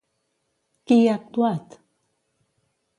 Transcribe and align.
Qui 0.87 0.97
hi 1.01 1.05
ha 1.11 1.15
actuat? 1.19 1.79